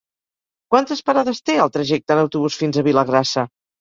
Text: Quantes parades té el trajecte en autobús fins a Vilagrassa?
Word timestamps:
Quantes 0.75 1.03
parades 1.09 1.41
té 1.49 1.57
el 1.65 1.71
trajecte 1.75 2.17
en 2.17 2.23
autobús 2.25 2.59
fins 2.63 2.81
a 2.83 2.87
Vilagrassa? 2.89 3.45